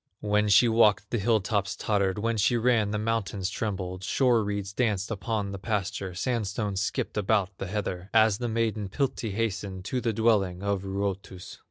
When 0.21 0.47
she 0.49 0.67
walked 0.67 1.11
the 1.11 1.19
hill 1.19 1.41
tops 1.41 1.75
tottered, 1.75 2.17
When 2.17 2.35
she 2.35 2.57
ran 2.57 2.89
the 2.89 2.97
mountains 2.97 3.51
trembled; 3.51 4.03
Shore 4.03 4.43
reeds 4.43 4.73
danced 4.73 5.11
upon 5.11 5.51
the 5.51 5.59
pasture, 5.59 6.15
Sandstones 6.15 6.81
skipped 6.81 7.17
about 7.17 7.55
the 7.59 7.67
heather 7.67 8.09
As 8.11 8.39
the 8.39 8.49
maiden, 8.49 8.89
Piltti, 8.89 9.33
hastened 9.33 9.85
To 9.85 10.01
the 10.01 10.11
dwelling 10.11 10.63
of 10.63 10.81
Ruotus. 10.83 11.59